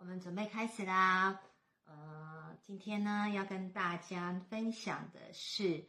[0.00, 1.42] 我们准备开始啦。
[1.84, 5.84] 呃，今天呢要跟大家分享的是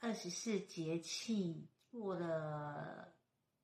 [0.00, 3.14] 二十四节气过了。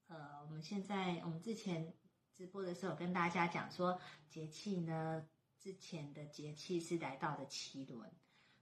[0.06, 1.92] 呃，我们现在我们之前
[2.34, 4.00] 直播的时候跟大家讲说，
[4.30, 5.28] 节气呢
[5.58, 8.10] 之前的节气是来到了脐轮。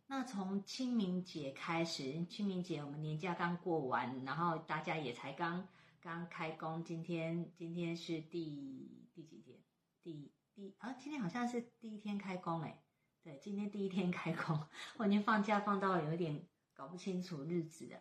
[0.09, 5.68] 那从清明节开始，清明节我们年假刚过完，然后大家也才刚
[6.00, 6.82] 刚开工。
[6.82, 9.57] 今天今天是第第几天？
[10.02, 12.82] 第第啊，今天好像是第一天开工哎。
[13.22, 14.61] 对，今天第一天开工，
[14.98, 18.00] 我已经放假放到有点搞不清楚日子了。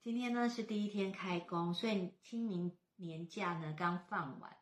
[0.00, 4.56] 今天呢是第一天开工，所以清明年假呢刚放完。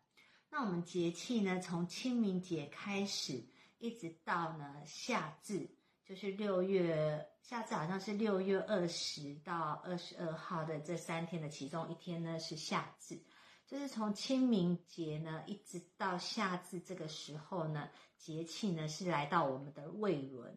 [0.49, 3.45] 那我们节气呢，从清明节开始，
[3.77, 5.69] 一直到呢夏至。
[6.07, 13.23] 就是六月，夏至好像是六月二十到二十二号的这三天的其中一天呢，是夏至。
[13.67, 20.57] 就是从清明节呢一直到夏至这个时候呢，节气呢是来到我们的胃轮。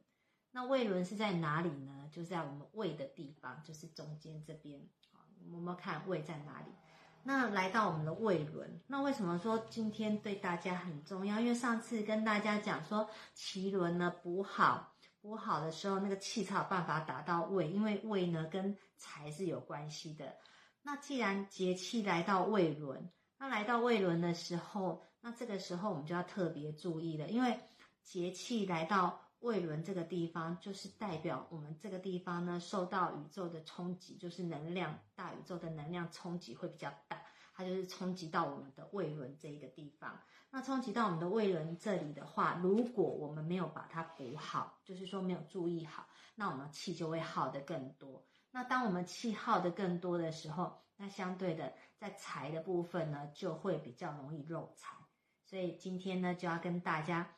[0.51, 2.09] 那胃轮是在哪里呢？
[2.11, 4.81] 就在我们胃的地方，就是中间这边。
[5.11, 5.19] 好，
[5.51, 6.71] 我们看胃在哪里？
[7.23, 8.81] 那来到我们的胃轮。
[8.87, 11.39] 那为什么说今天对大家很重要？
[11.39, 14.93] 因为上次跟大家讲说，脐轮呢补好。
[15.19, 20.37] 补好的时候，那个气才有办法达到胃，因为胃呢跟财是有关系的。
[20.87, 27.59] 那既然节气来到胃轮，那来到胃轮的时候，那这个时候我们就要特别注意了，因为
[28.03, 37.21] 节气来到胃轮这个地方，就是代表我们这个地方呢受到宇宙的冲击，就是能量大宇宙的能量冲击会比较大。
[37.53, 40.17] 它就是冲击到我们的胃轮这一个地方。
[40.51, 48.25] 那冲击到我们的胃轮这里的话，如果我们没有把它补好，就是说没有注意好，那我们气就会耗得更多。
[48.57, 54.97] 那当我们气耗的更多的时候，那相对的在财的部分呢，就会比较容易漏财。
[55.45, 57.35] 所以今天呢，就要跟大家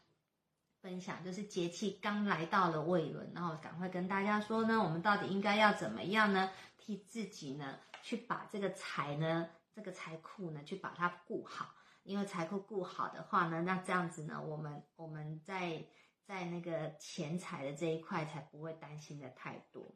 [0.80, 6.49] 分享，就是节气刚来到了胃轮，然后赶快跟大家说呢，我们到底应该要怎么样呢？
[6.77, 9.49] 替自己呢，去把这个财呢。
[9.76, 15.83] 这个财库呢，去把它顾好，因为财库顾好的话呢，那这样子呢，我们我们在
[16.23, 19.93] 在那个钱财的这一块才不会担心的太多。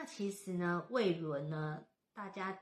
[0.00, 2.56] 那其实呢，胃轮呢，大家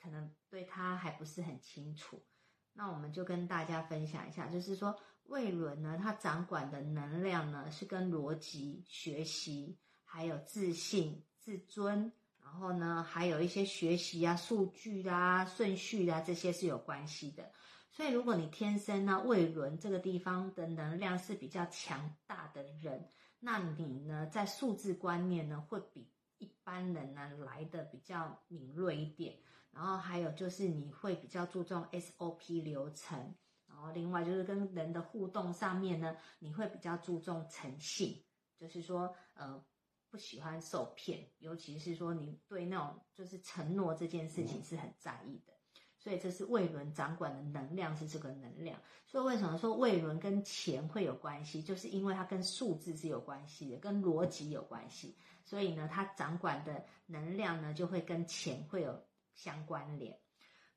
[0.00, 2.24] 可能对它还不是很清楚，
[2.72, 12.12] 那我们就跟大家分享一下，就是说胃轮呢，它掌管的能量呢，是跟逻辑、学习，还有自信、自尊。
[12.40, 17.50] 然后呢，还有一些学习啊、数据啊、顺序啊，这些是有关系的。
[17.90, 23.08] 所以，如果你天生呢胃轮这个地方的能量是比较强大的人，
[23.40, 26.08] 那你呢在数字观念呢会比
[26.38, 29.38] 一般人呢来的比较敏锐一点。
[29.70, 33.34] 然后还有就是你会比较注重 SOP 流程。
[33.66, 38.24] 然后另外就是跟人的互动上面呢，你会比较注重诚信，
[38.58, 39.64] 就是说呃。
[40.08, 45.52] 不喜欢受骗，尤其是说你对那种就是承诺这件事情是很在意的，
[46.06, 48.80] 所以这是胃轮掌管的能量是这个能量。
[49.08, 51.60] 所以为什么说胃轮跟钱会有关系？
[51.60, 60.16] 就是因为它跟数字是有关系的，跟逻辑有关系，所以呢，它掌管的能量呢就会跟钱会有相关联。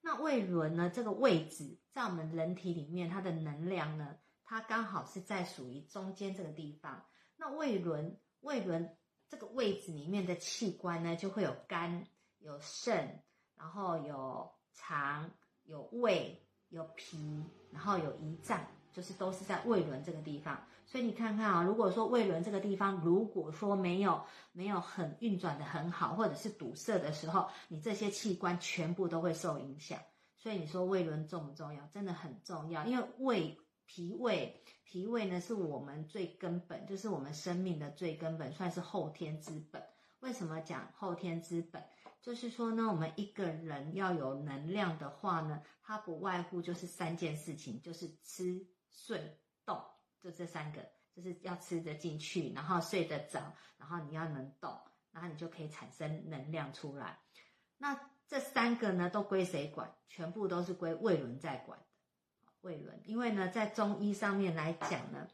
[0.02, 7.06] 那胃轮呢这个位置在我们人体里面，它的能量呢，它刚好是在属于中间这个地方。
[7.38, 8.96] 那胃轮，胃轮。
[9.32, 12.08] 这个位置里面的器官呢，就会有肝、
[12.40, 13.22] 有肾，
[13.56, 15.30] 然后有肠、
[15.66, 18.60] 有胃、有脾，然后有胰脏，
[18.94, 20.66] 就是都是在胃轮这个地方。
[20.86, 24.24] 所以你看看啊，如果说胃轮这个地方如果说没有
[24.54, 30.00] 没有很运转的很好，或者是堵塞的时候，你这些器官全部都会受影响。
[30.38, 31.86] 所以你说胃轮重不重要？
[31.88, 33.58] 真的很重要，因为胃。
[33.92, 39.84] 脾胃，脾胃呢是我们最根本，就是我们生命的最根本，算是后天之本。
[40.20, 41.84] 为什么讲后天之本？
[42.22, 49.82] 就是说呢，我们一个人要有能量的话呢，它不外乎就是三件事情，就是吃、睡、动，
[50.20, 54.78] 就这三个，就是要吃得进去，然后睡得着，然后你要能动，
[55.12, 57.20] 然后你就可以产生能量出来。
[57.78, 59.96] 那这三个呢，都归谁管？
[60.10, 61.80] 全部都是归胃轮在管。
[62.62, 65.30] 胃轮，因为呢，在中医上面来讲呢，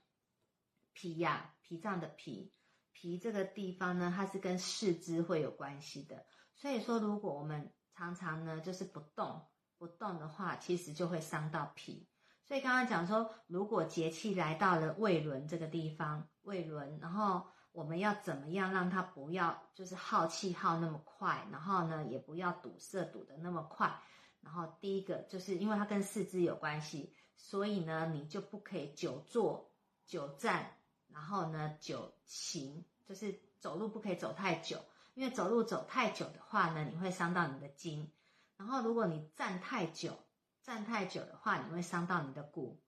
[0.93, 2.53] 脾呀、脾脏的脾，
[2.93, 6.23] 脾这个地方呢，它是跟四肢会有关系的。
[6.55, 9.45] 所以说，如果我们常常呢，就是不动
[9.77, 12.07] 不动的话，其实就会伤到脾。
[12.43, 23.99] 所以刚刚讲说，如果节气来到了胃轮这个地方，胃轮，然后我们要怎么样让它不要就是耗气耗那么快，然后呢，也不要堵塞堵得那么快。
[24.41, 29.71] 然后第一个就是因为它跟四肢有关系，所以呢，你就不可以久坐
[30.05, 34.77] 久站，然后呢久行，就是走路不可以走太久，
[35.15, 38.11] 因为走路走太久的话呢，你会伤到你的筋。
[38.57, 40.19] 然后如果你站太久，
[40.61, 42.79] 站太久的话，你会伤到你的骨。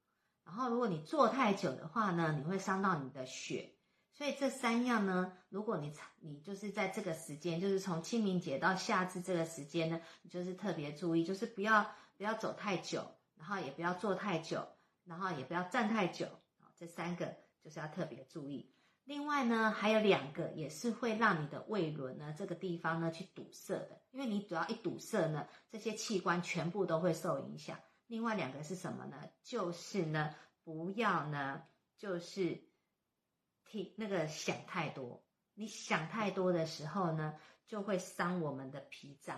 [0.43, 3.73] 然后如果你坐太久的话呢，你会伤到你的血。
[4.13, 11.85] 所以这三样呢，如果你你就是在这个时间，就是从清明节到夏至这个时间呢，你就是特别注意，就是不要
[12.17, 14.67] 不要走太久，然后也不要坐太久，
[15.05, 16.27] 然后也不要站太久。
[16.75, 18.71] 这三个就是要特别注意。
[19.07, 27.79] 另外呢，还有两个也是会让你的胃轮呢这个地方呢去堵塞的，因为你只要一堵塞呢，这些器官全部都会受影响。
[28.05, 29.17] 另外两个是什么呢？
[29.41, 31.63] 就是呢，不要呢，
[31.97, 32.67] 就是。
[33.69, 35.21] 听那个想太多，
[35.53, 37.33] 你想太多的时候呢，
[37.67, 39.37] 就会伤我们的脾脏，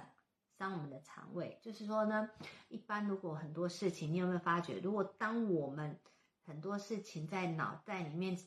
[0.56, 1.58] 伤我们的肠胃。
[1.64, 2.30] 就是说呢，
[2.68, 6.00] 一般如果很多事情，你有没有发觉，如果当我们
[6.46, 8.38] 很多事情在脑袋里面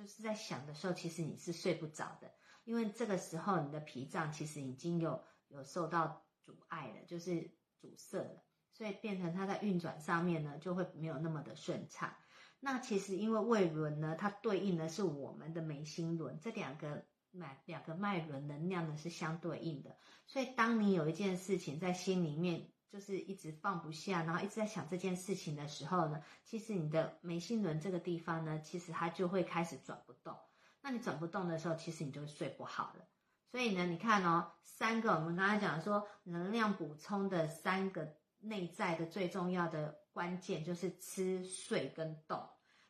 [0.00, 2.32] 就是在想的时候，其实你是睡不着的，
[2.64, 8.42] 因为这个时候你的脾脏其实已经有有受到阻碍了，就是阻塞了，
[8.72, 12.14] 所以变成它在运转上面呢，就会没有那么的顺畅。
[12.60, 19.98] 那其实因为胃轮呢，它对应的是我们的眉心轮，这两个脉两个脉轮能量呢是相对应的。
[20.26, 30.36] 所以当你有一件事情在心里面，就是一直放不下，然后一直在想这件事情的时候呢，其实你的眉心轮这个地方呢，其实它就会开始转不动。
[30.82, 33.04] 那你转不动的时候，其实你就睡不好了。
[33.50, 39.98] 所以呢，你看哦，三个我们刚才讲说能量补充的三个内在的最重要的。
[40.12, 42.44] 关键就是吃、睡跟动。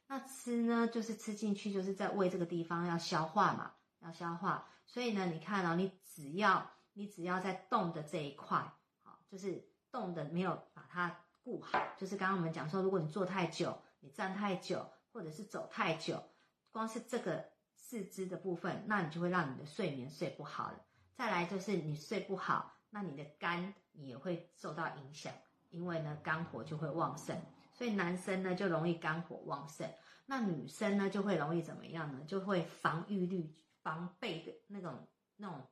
[0.07, 4.67] 那吃呢，就是吃进去，就是在胃这个地方要消化嘛，要消化。
[4.87, 16.23] 所以呢，你看哦，你只要你只要在动的这一块，好，就是动的没有把它顾好，就是刚刚我们讲说，如果你坐太久，你站太久，或者是走太久，
[16.71, 17.45] 光是这个
[17.77, 20.81] 四肢的部分，那你就会让你的睡眠睡不好了。
[21.15, 25.33] 再来就是你睡不好，那你的肝也会受到影响。
[25.71, 27.41] 因为呢，肝火就会旺盛，
[27.73, 29.89] 所以男生呢就容易肝火旺盛，
[30.27, 32.25] 那女生呢就会容易怎么样呢？
[32.27, 35.65] 就会防御力、防备的那种、那种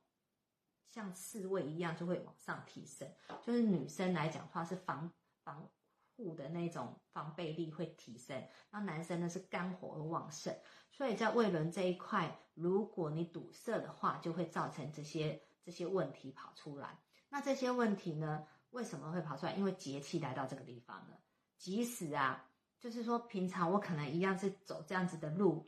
[0.89, 3.07] 像刺猬一样，就会往上提升。
[3.43, 5.11] 就是女生来讲话是防
[5.43, 5.69] 防
[6.15, 10.53] 护的那种防备力会提升，那男生呢是肝火会旺盛，
[10.91, 16.99] 所以在胃轮这一块，如果你堵塞的话，就会造成这些这些问题跑出来。
[17.29, 18.45] 那这些问题呢？
[18.71, 19.53] 为什么会跑出来？
[19.53, 21.19] 因为节气来到这个地方了。
[21.57, 22.47] 即使啊，
[22.79, 25.67] 就是说平常我可能一样是走这样子的路，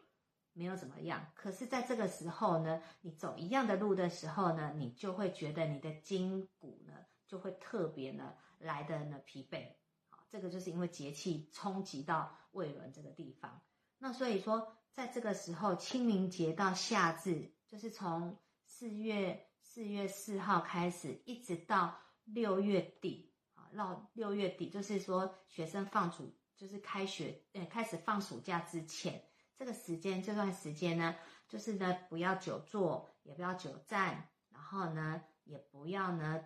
[0.53, 1.31] 没有怎么样。
[1.36, 6.94] 可是在这个时候呢，你走一样的路的时候呢，你就会觉得你的筋骨呢
[7.27, 9.74] 就会特别呢来的呢疲惫。
[10.09, 13.62] 好，这个就是因为节气冲击到胃轮这个地方。
[13.98, 21.97] 那所以说，在这个时候，清明节到夏至，就是从四月四月四号开始，一直到。
[22.24, 29.21] 六月底啊，到六月底，就是说学生放暑，就是开学，呃，开始放暑假之前，
[29.61, 31.15] 这个时间，这段时间呢，
[31.47, 36.45] 就是呢，不要久坐，也不要久站，然后呢，也不要呢，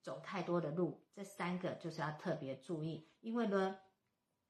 [0.00, 3.76] 走太多的路，这三个就是要特别注意，因为呢，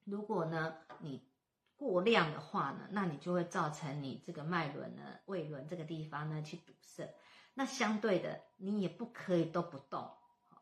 [0.05, 1.27] 如果呢，你
[1.75, 7.13] 过量的话呢，那你就会造成你这个脉轮呢，胃轮这个地方呢去堵塞，
[7.53, 10.09] 那相对的，你也不可以都不动。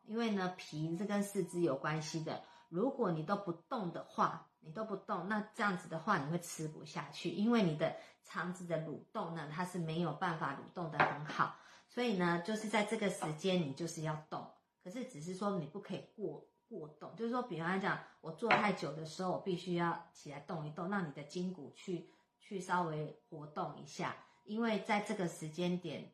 [0.06, 2.44] 因为呢，脾是跟四肢有关系的。
[2.70, 7.30] 如果你都不动的话，你都不动，那这样子的话，你会吃不下去。
[7.30, 11.56] 因为你的肠子的蠕动呢，它是没有办法蠕动的很好。
[11.88, 14.50] 所以呢，就是在这个时间，你就是要动。
[14.84, 24.16] 可是只是说你不可以过过动，就是说，比方讲，我坐太久的时候，我必须要起来动一动，让你的筋骨去去稍微活动一下。
[24.44, 26.14] 因为在这个时间点。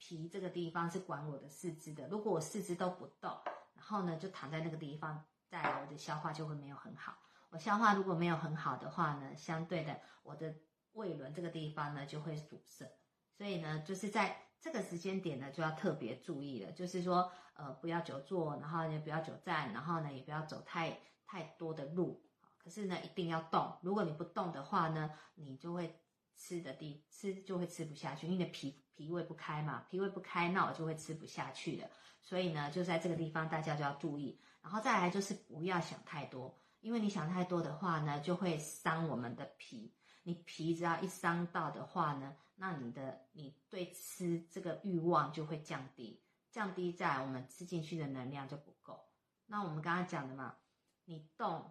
[0.00, 3.36] 脾这个地方是管我的四肢的，如果我四肢都不动，
[3.74, 7.18] 然后呢就躺在那个地方，再来我的消化就会没有很好。
[7.50, 10.54] 我消化如果没有很好的话呢，相对的我的
[10.92, 12.90] 胃轮这个地方呢就会堵塞。
[13.36, 22.24] 所以呢，就是在这个时间点呢就要特别注意了，就是说呃不要久坐，然后也不要久站，然后呢也不要走太太多的路。
[22.56, 26.00] 可是呢一定要动，如果你不动的话呢，你就会。
[26.40, 31.90] 吃的地吃就会吃不下去，因为你的脾脾胃不开嘛，脾胃不开，那我就会吃不下去了。
[32.22, 34.40] 所以呢，就在这个地方大家就要注意。
[34.62, 36.56] 然后再来就是不要想太多，
[36.88, 39.92] 因为你想太多的话呢，就会伤我们的脾。
[40.22, 49.04] 你脾只要一伤到的话呢，那你的你对吃这个欲望就会降低，降低在我们吃进去的能量就不够。
[49.44, 50.56] 那我们刚刚讲的嘛，
[51.04, 51.70] 你动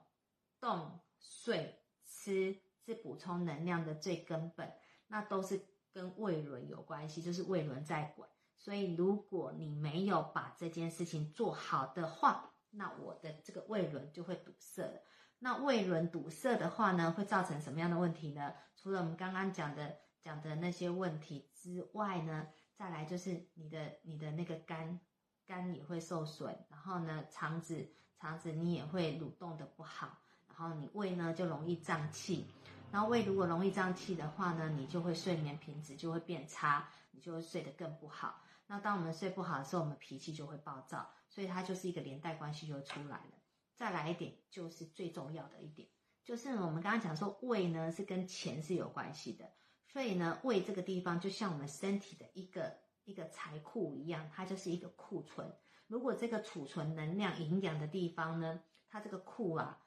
[0.59, 2.55] 动睡吃。
[2.85, 4.71] 是补充能量的最根本，
[5.07, 8.29] 那都是跟胃轮有关系，就是胃轮在管。
[8.55, 15.01] 所以如果你没有把这件事情做好的话，那我的这个胃轮就会堵塞了。
[15.39, 18.53] 那胃轮堵塞的话呢，会造成什么样的问题呢？
[18.75, 24.99] 除了我们刚刚讲的讲的那些问题之外呢，再来就是你的你的那个肝
[25.45, 27.87] 肝也会受损，然后呢，肠子
[28.19, 32.47] 肠子你也会蠕动的不好，然后你胃呢就容易胀气，
[32.91, 38.41] 然后胃如果容易胀气的话呢，你就会睡眠品质就会变差，你就会睡得更不好。
[38.65, 43.31] 那当我们睡不好的时候，我们脾气就会暴躁，所以它就是一个连带关系就出来了。
[43.75, 45.87] 再来一点，就是最重要的一点，
[46.25, 49.47] 就是我们刚刚讲说胃呢是跟钱是有关系的，
[49.85, 55.55] 所以呢胃这个地方就像我们身体的一个一个财库一样，它就是一个库存。
[55.85, 59.79] 如果这个储存能量、营养的地方呢，它这个库啊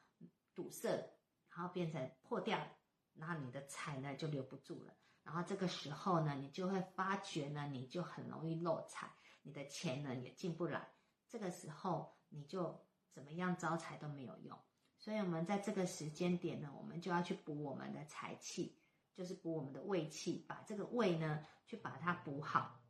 [0.55, 0.89] 堵塞，
[1.49, 2.65] 然后变成破掉，
[3.15, 4.95] 然后你的财呢就留不住了。
[5.25, 9.11] 然后这个时候呢，你就会发觉呢，你就很容易漏财，
[9.43, 10.89] 你的钱呢也进不来。
[11.31, 12.79] 这个时候你就。
[13.13, 14.57] 怎么样招财都没有用，
[14.97, 18.77] 所以我们在这个时间点呢，我们就要去补我们的财气，
[19.13, 22.81] 就是补我们的胃气，把这个胃呢去把它补好。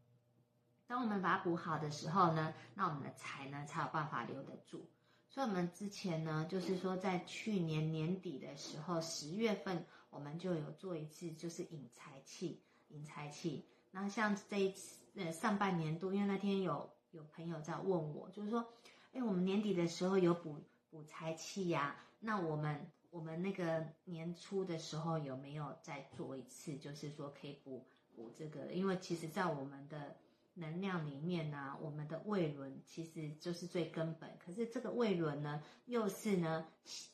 [0.86, 4.90] 当我们把它补好的时候呢，那我们的财呢才有办法留得住。
[5.30, 13.66] 所以，我们之前呢，就是说在去年年底的时候，十月份我们就有做一次，就是引财气，引财气。
[13.90, 18.66] 那像这一次呃上半年度，因为那天有有朋友在问我，就是说。
[19.12, 26.76] 哎，我们年底的时候有补补财气呀，那我们我们那个年初的时候有没有再做一次？
[26.76, 30.14] 就是说可以补补这个，因为其实在我们的
[30.54, 34.30] 能量里面呢、啊，我们的胃轮其实就是最根本。
[34.38, 36.68] 可是这个胃轮呢，又是呢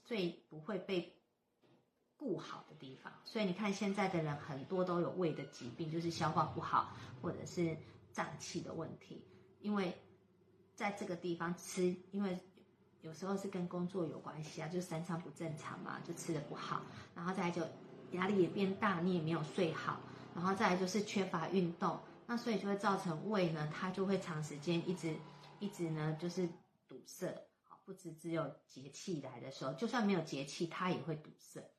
[0.05, 1.17] 最不会被
[2.19, 3.11] 顾好的地方。
[3.25, 7.75] 所以你看现在的人很多都有胃的疾病，就是消化不好或者是
[8.12, 9.23] 胀气的问题，
[9.66, 9.92] 因为。
[10.78, 12.38] 在这个地方吃，因为
[13.00, 16.82] 有时候是跟工作有关系啊，就三餐不正常嘛，就吃的不好，
[17.14, 17.62] 然后再来就
[18.11, 19.99] 压力也变大，你也没有睡好，
[20.35, 25.16] 然后再来就是缺乏运动，那所以就会造成胃呢，它就会长时间一直
[25.61, 26.46] 一直呢就是
[26.87, 31.70] 堵塞，好，不止只有节气来的时候，就算没有节气，它也会堵塞，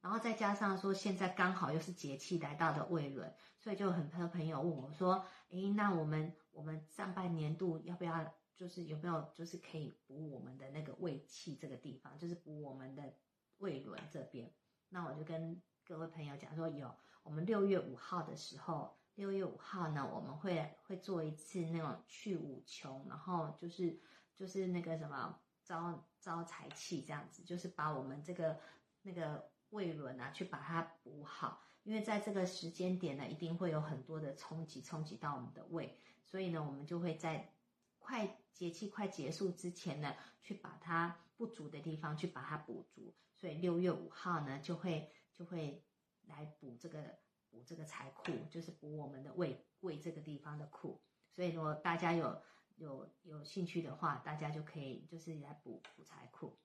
[0.00, 8.34] 然后再加上说现在刚好又是节气来到的胃轮，所以就很多朋友问我说，诶，那我们我们上半年度要不要？
[8.56, 13.14] 就是有没有，就是可以补我们的那个胃气这个地方，就是补我们的
[13.58, 14.52] 胃轮这边。
[14.88, 23.96] 那我就跟各位朋友讲说，有我们六月五号的时候，六月五号呢，我们会会做一次那种去五穷，然后就是
[24.34, 28.58] 就是那个什么招招财气这样子，就是把我们这个
[29.02, 31.62] 那个胃轮啊，去把它补好。
[31.84, 35.96] 因为在这个时间点呢，一定会有很多的冲击，冲击到我们的胃，
[36.30, 37.52] 所以呢，我们就会在。
[38.00, 45.84] 快节气快结束之前呢，去把它不足的地方去把它补足，所以六月五号呢就会就会
[46.22, 47.18] 来补这个
[47.50, 51.02] 补这个财库，就是补我们的胃胃这个地方的库。
[51.34, 52.40] 所以如果大家有
[52.76, 56.58] 有有兴趣的话，大家就可以就是来补补财库。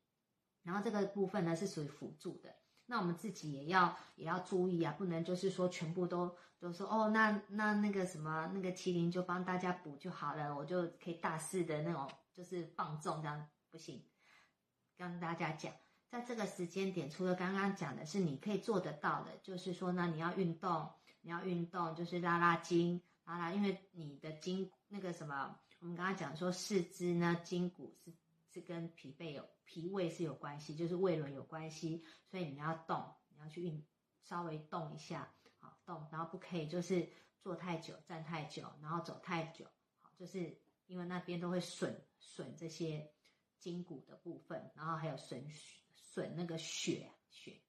[0.61, 2.55] 然后这个部分呢是属于辅助的。
[2.85, 14.03] 那我们自己也要也要注意啊，不能就是说全部都都说哦，那那那个什么那个麒麟就帮大家补就好了，我就可以大肆的那种就是放纵这样不行。
[14.97, 15.73] 跟大家讲，
[16.09, 20.89] 在这个时间点，除了刚刚讲的是你可以做得到的，就是说呢，你要运动，
[21.21, 28.11] 你要运动，就是拉拉筋，拉拉，因为你的筋那个什么，我们刚刚讲说四肢呢，筋骨是。
[28.53, 33.83] 是跟脾胃有脾胃是有关系，就是胃轮有关系，所以你要动，你要去运，
[34.21, 37.09] 稍微动一下，好动，然后不可以就是
[37.41, 39.65] 坐太久、站太久，然后走太久，
[40.01, 43.11] 好，就是因为那边都会损损这些
[43.57, 45.49] 筋骨的部分，然后还有损
[45.95, 47.59] 损那个血血，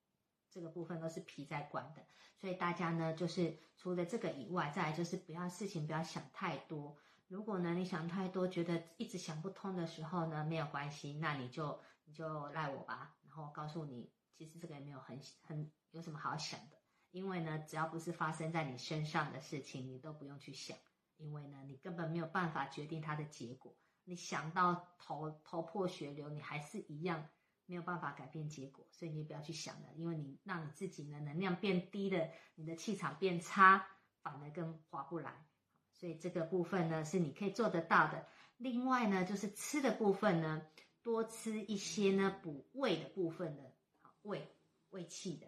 [0.50, 6.98] 这个部分都是脾在管的，所以大家呢，就是除了这个以外，再来就是不要事情不要想太多。
[7.28, 13.16] 如果呢，你想太多，觉得一直想不通的时候呢，没有关系，那你就你就赖我吧。
[13.26, 16.76] 然后告诉你，其实这个也没有很很有什么好想的，
[17.10, 20.76] 因为呢，只要不是发生在你身上的事情，你都不用去想，
[21.16, 23.74] 因为呢，你根本没有办法决定它的结果。
[24.04, 27.26] 你想到头头破血流，你还是一样
[27.64, 33.88] 没有办法改变结果，所以你不要去想了，因为你让你自己呢能量变低了，你的气场变差，
[34.22, 35.46] 反而更划不来。
[35.94, 38.26] 所以这个部分呢，是你可以做得到的。
[38.56, 40.62] 另外呢，就是吃的部分呢，
[41.02, 43.62] 多吃一些呢补胃的部分的，
[44.00, 44.46] 好，胃
[44.90, 45.46] 胃气的，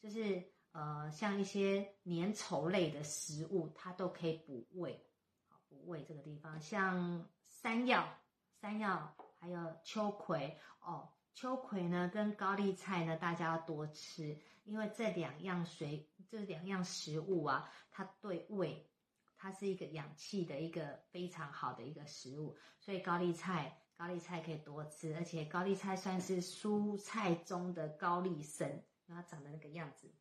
[0.00, 5.06] 就是呃，像一些粘稠类的食物，它都可以补胃，
[5.48, 8.08] 好补胃这个地方，像山药、
[8.60, 18.88] 山药还有秋葵哦，秋葵呢跟高丽菜呢，大家要多吃，因为这两样水这两样食物啊，它对胃，
[19.46, 23.78] 它是一个养气的一个非常好的一个食物，所以高丽菜。
[23.96, 28.68] 高丽菜可以多吃，而且高丽菜算是蔬菜中的高丽参，
[29.06, 30.12] 因为它长得那个样子，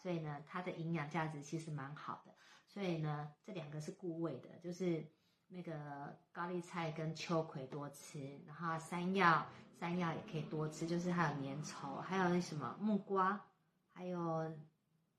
[0.00, 2.32] 所以呢，它的营养价值其实蛮好的。
[2.68, 5.04] 所以呢，这两个是固胃的，就是
[5.48, 9.44] 那个高丽菜跟秋葵多吃，然后山药，
[9.80, 13.44] 山药也可以多吃，就是还有粘稠，还有那什么木瓜，
[13.92, 14.54] 还有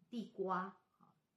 [0.10, 0.78] 地瓜，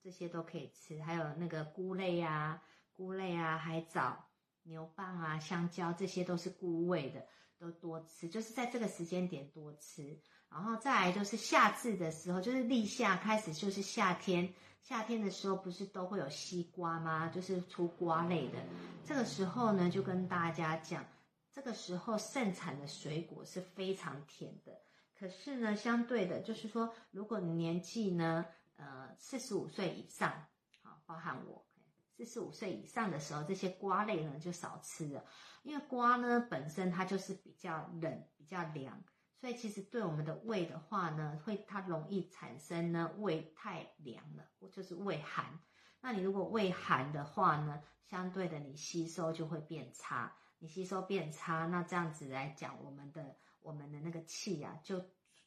[0.04, 4.26] 这些都可以吃，还有那个菇类啊，菇类啊，海藻。
[4.66, 7.26] 牛蒡啊，香蕉这些都是顾胃的，
[7.58, 10.18] 都多吃，就是在这个时间点多吃。
[10.50, 14.54] 然后再来就是夏至的时候，就是立夏开始，就是夏天。
[14.82, 17.28] 夏天的时候不是都会有西瓜吗？
[17.28, 18.58] 就是出瓜类的。
[19.04, 21.04] 这个时候呢，就跟大家讲，
[21.52, 24.72] 这个时候盛产的水果是非常甜的。
[25.18, 28.46] 可是呢，相对的，就是说，如果你年纪呢，
[29.18, 30.46] 四十五岁以上，
[30.82, 31.66] 好，包含我。
[32.16, 35.24] 四十五岁以上的时候，这些瓜类呢就少吃了，
[35.64, 39.02] 因为瓜呢本身它就是比较冷、比较凉，
[39.40, 45.58] 所以其实对我们的胃的话呢，会它容易产生呢胃太凉了，就是胃寒。
[46.00, 55.04] 那你如果胃寒的话呢，相对的你吸收就会变差，你吸收变差，那这样子来讲，我们的我们的那个气呀、啊，就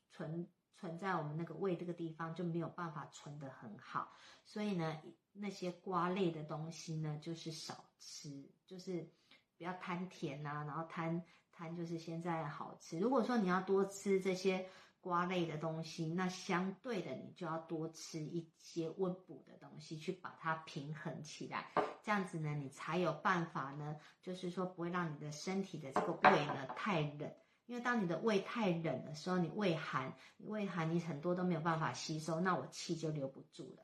[0.10, 4.14] 存存在我们那个胃这个地方就没有办法存得很好，
[4.46, 5.02] 所以呢。
[5.40, 9.08] 那些瓜类的东西呢，就是少吃，就是
[9.56, 12.98] 不要贪甜呐、啊，然后贪贪就是现在好吃。
[12.98, 14.68] 如果说你要多吃这些
[15.00, 21.72] 瓜类的东西，那相对的你就要多吃一些温补的东西，去把它平衡起来。
[22.02, 27.32] 这样子呢，你才有办法呢，就是说不会让你的身体的这个胃呢太冷。
[27.68, 33.84] 因为当你的胃太冷的时候，你胃寒，你胃寒，你很多都没有办法吸收，那我气就留不住了。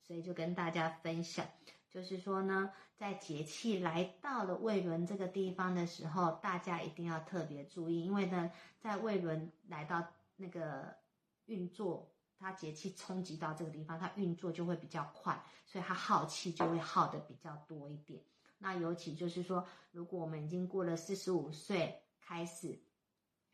[0.00, 1.46] 所以就跟大家分享，
[1.90, 10.04] 就是说呢，在节气来到了胃轮这个地方的时候，大家一定要特别注意，因为呢，在胃轮来到
[10.36, 10.96] 那个
[11.44, 18.22] 运作，它节气冲击到这个地方，它运作就会比较快，所以它耗气就会耗得比较多一点。
[18.58, 22.80] 那尤其就是说，如果我们已经过了四十五岁开始，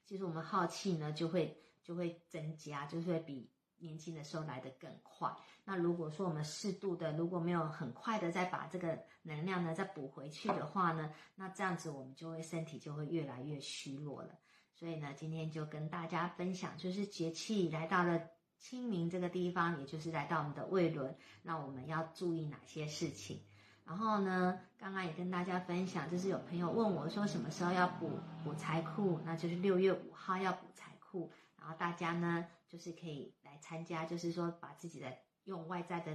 [0.09, 3.51] 其实我们耗气呢就会就会增加，就是会比。
[3.81, 5.33] 年轻的时候来得更快。
[5.64, 14.37] 那如果说我们适度的，如果没有很快的再把这个能量呢再补回去的话呢，那这样子我们就会身体就会越来越虚弱了。
[14.75, 18.21] 所以呢，今天就跟大家分享，就是节气来到了
[18.59, 23.40] 清明这个地方，也就是来到我们的胃轮，那我们要注意哪些事情？
[23.88, 28.11] 然后呢，刚刚也跟大家分享，就是有朋友问我说什么时候要补
[28.44, 33.48] 补财库，那就是六月五号要补财库，然后大家呢就是可以来。
[33.61, 35.12] 参加就是说，把自己的
[35.44, 36.14] 用外在的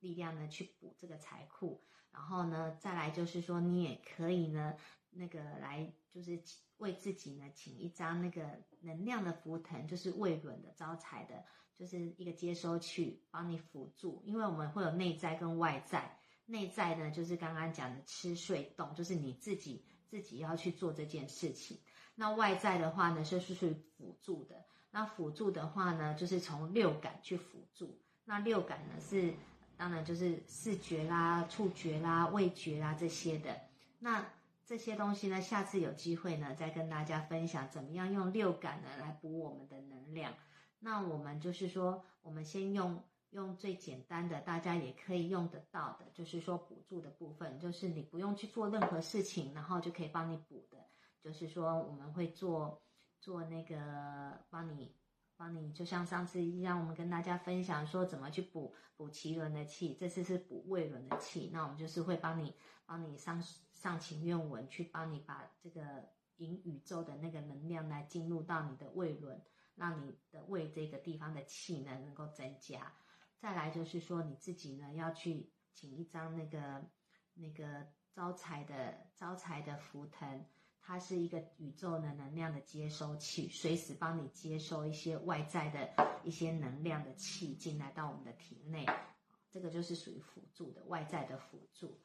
[0.00, 4.74] 力量呢去补这个财库，然后呢，再来就是说，你也可以呢，
[5.10, 6.40] 那个来就是
[6.76, 21.78] 为自己呢请一张那个能量的图腾，就是未轮的招财的，就是一个接收器帮你辅助，因为我们会有内在跟外在，内在呢就是刚刚讲的吃睡动，就是你自己自己要去做这件事情，
[22.14, 24.64] 那外在的话呢就是属于辅助的。
[24.90, 27.98] 那辅助的话呢，就是从六感去辅助。
[28.24, 29.34] 那六感呢是，
[29.76, 33.60] 当然就是视觉啦、触觉啦、味觉啦这些的。
[33.98, 34.24] 那
[34.64, 40.32] 这些东西呢，下次有机会呢，再跟大家分享怎么样用六感呢来补我们的能量。
[40.78, 43.02] 那我们就是说，我们先用
[43.34, 50.78] 用最简单的，大家也可以用得到的，就是说补助的部分，就是你不用去做任何事情，然后就可以帮你补的。
[51.22, 52.80] 就是说我们会做。
[53.20, 54.94] 做那个帮你，
[55.34, 61.48] 帮你，就像上次一样，我们跟大家分享说怎么去补补脐轮的气，这次是补胃轮的气。
[61.50, 62.52] 那我们就是会帮你，
[62.84, 63.42] 帮你上
[63.72, 65.80] 上情愿文，去帮你把这个
[66.36, 69.40] 引宇宙的那个能量来进入到你的胃轮，
[69.74, 72.92] 让你的胃这个地方的气呢能够增加。
[73.44, 76.82] 再来就是说你自己呢要去请一张那个
[77.34, 80.46] 那个招财的招财的图腾。
[80.80, 88.86] 它是一个宇宙的能量的接收器，随时帮你接收一些外在的一些能量的气进来到我们的体内，
[89.50, 92.00] 这个就是属于辅助的外在的辅助，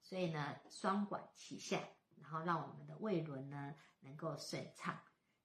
[0.00, 1.80] 所以呢，双管齐下，
[2.16, 4.98] 然后让我们的胃轮呢能够顺畅，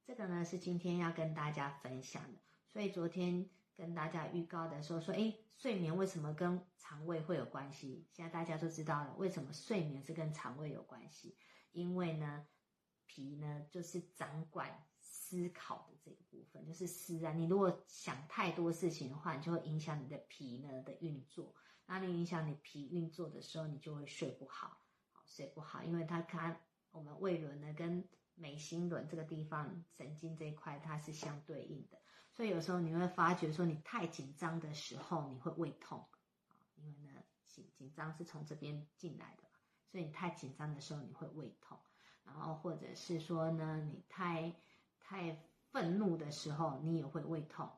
[0.05, 2.39] 这个呢是今天要跟大家分享的。
[2.69, 8.07] 所以昨天跟大家预告的时候说，诶，睡眠为什么跟肠胃会有关系？
[8.11, 11.37] 现在大家都知道了，为什么睡眠是跟肠胃有关系？
[11.71, 12.45] 因为呢，
[13.05, 17.33] 脾呢就是掌管思考的这个部分，就是思啊。
[17.33, 21.55] 你如果想太多事情的话，你就会影响你的脾呢的运作。
[21.85, 24.81] 那你影响你脾运作的时候，你就会睡不好，
[25.25, 31.99] 睡不好，因为它看我们胃轮呢跟眉心轮这个地方神经这一块它是相对应的。
[32.35, 35.99] 所以有时候你会发觉说，你太紧张的时候，你会胃痛
[36.49, 37.11] 啊，因为呢，
[37.45, 39.43] 紧紧张是从这边进来的，
[39.91, 41.79] 所以你太紧张的时候，你会胃痛。
[42.23, 44.55] 然后或者是说呢，你太
[44.99, 45.37] 太
[45.71, 47.69] 愤怒的时候，你也会胃痛，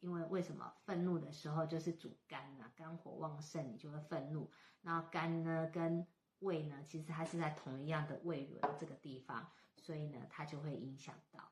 [0.00, 0.74] 因为为什么？
[0.84, 4.50] 愤怒的时候就是主肝呐，肝火旺盛，你就会愤怒。
[4.82, 6.06] 那肝呢跟
[6.40, 11.50] 胃呢，其实它是在同一样的胃轮这个地方，所以呢，它就会影响到。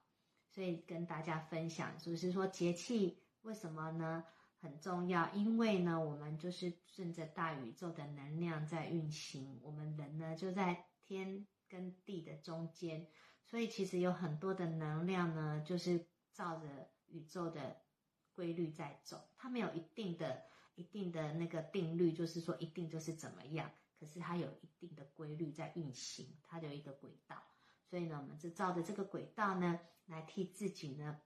[0.59, 4.25] 所以跟大家分享，就是说节气为什么呢？
[4.59, 13.07] 很重要，因为呢，我们就是顺着大宇宙的能量在运行，我们人呢就在天跟地的中间，
[13.45, 17.77] 所以其实有很多的能量呢，就是照着宇宙的
[18.35, 20.43] 规律在走，它没有一定的、
[20.75, 27.41] 一定的那个定律，就是说一定就是怎么样，可是它有一定的规律在运行，它有一个轨道。
[27.89, 31.19] 所以呢，我们就照着这个轨道呢，来替自己呢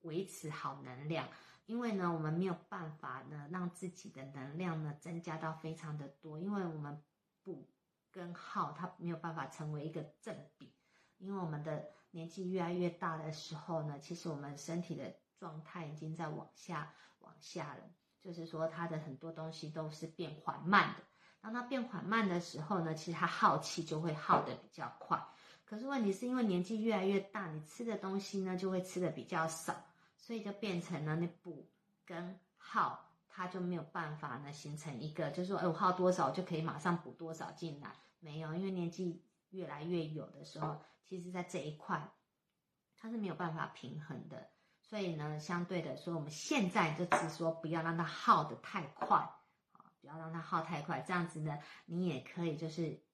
[0.00, 1.28] 维持好能量。
[1.66, 7.02] 因为呢，我们没有办法呢让自己的能量呢增加到非常的多，因为我们
[7.42, 7.68] 补
[8.10, 10.72] 跟耗它没有办法成为一个正比。
[11.18, 17.80] 因为我们的年纪越来越大的时候呢，其实我们身体的状态已经在往下往下了，
[18.20, 21.02] 就是说它的很多东西都是变缓慢的。
[21.40, 25.26] 当它变缓慢的时候呢，其实它耗气就会耗得比较快。
[25.66, 29.74] 可是问题是因为年纪越来越大，你吃的东西呢就会吃的比较少，
[30.16, 31.68] 所以就变成了你补
[32.04, 42.12] 跟耗，它就没有办法呢形成一个，就是说，哎，我耗多少就可以马上补多少进来，没有，因为年纪越来越有的时候，其实在这一块
[42.96, 44.48] 它是没有办法平衡的，
[44.80, 49.16] 所以呢，相对的说，我们现在就是说不要让它耗得太快
[49.72, 53.04] 啊，不要让它耗太快，这样子呢，你也可以就是。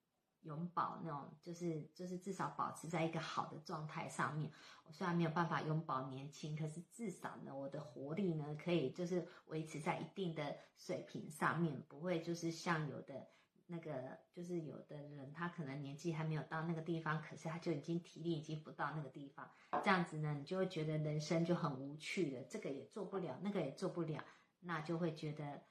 [0.43, 4.51] 永保那种，就是就是至少保持在一个好的状态上面。
[4.85, 13.29] 我虽然没有办法永保年轻，可是至少呢，我的活力呢可以就是维持在一定的水平上面，不会就是像有的
[13.67, 19.49] 那个，就是有的人他可能年纪还没有到那个地方，可是他就已经体力已经不到那个地方，
[19.83, 24.23] 这样子呢，你就会觉得人生就很无趣了，这个也做不了，那个也做不了，
[24.61, 25.63] 那就会觉得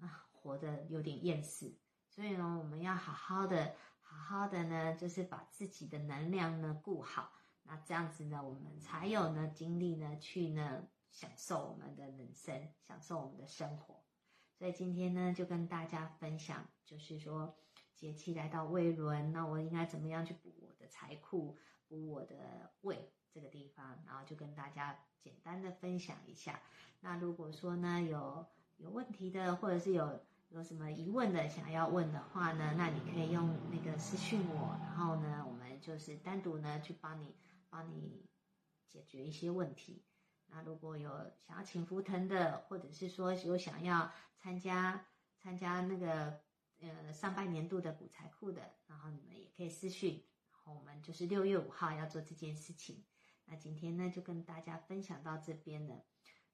[0.00, 1.74] 啊，活得有点厌世。
[2.08, 3.74] 所以呢，我们要好好的。
[4.16, 14.02] 好好的呢，就是把自己的能量呢顾好，那这样子呢，我们才有呢精力呢去呢享受我们的人生，享受我们的生活。
[14.58, 17.56] 所以今天呢，就跟大家分享，就是说
[17.94, 26.60] 节气来到胃轮，那我应该怎么样去补我的财库，补我的胃这个地方，然后就跟大家简单的分享一下。
[27.00, 28.46] 那如果说呢有
[28.76, 30.20] 有问题的，或者是有。
[30.50, 37.36] 有什么疑问的想要问的话呢，那你可以用那个私讯我，然后呢，我们就是单独呢去帮你
[37.68, 38.26] 帮你
[38.88, 40.02] 解决一些问题。
[40.48, 41.08] 那如果有
[41.46, 45.06] 想要请福腾的，或者是说有想要参加
[45.38, 46.40] 参加那个
[46.80, 50.20] 呃上半年度的补财库的，然后你们也可以私讯。
[50.64, 53.04] 我们就是六月五号要做这件事情。
[53.44, 56.04] 那今天呢就跟大家分享到这边了，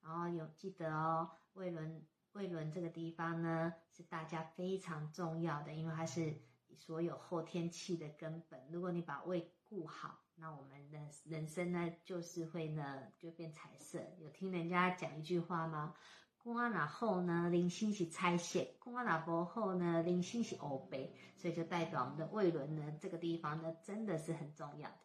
[0.03, 2.07] 然后有记得哦，魏伦。
[2.37, 6.35] 胃轮这个地方呢，是大家非常重要的，因为它是
[6.77, 8.61] 所有后天气的根本。
[8.71, 14.01] 如果你把胃顾好，那我们的人生呢，就是会呢，就变彩色。
[14.19, 15.95] 有听人家讲一句话吗？
[16.45, 21.11] 肝哪好呢，零星是彩色；肝哪不好呢，零星是乌白。
[21.37, 24.97] 所以就代表我们的胃轮呢，这个地方呢，真的是很重要的。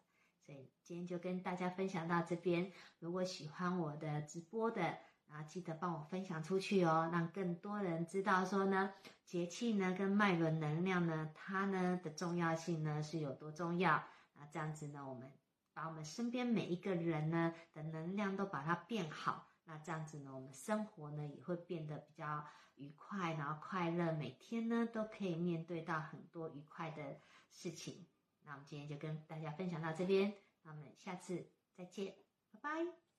[0.45, 2.73] 所以今天就跟大家分享到这边。
[2.99, 4.97] 如果喜欢我的直播的，
[5.31, 8.93] 啊，记得帮我分享出去哦，让更多人知道说呢，
[9.25, 13.93] 节气呢跟脉轮能量呢，它呢的重要性呢是有多重要。
[13.93, 15.31] 啊，这样子呢，我们
[15.73, 27.19] 把我们身边每一个人呢的能量都把它变好，那这样子呢，我们生活呢也会变得比较愉快，然后快乐，每天呢都可以面对到很多愉快的
[27.51, 28.05] 事情。
[28.43, 32.15] 那我们今天就跟大家分享到这边，那我们下次再见，
[32.51, 33.10] 拜拜。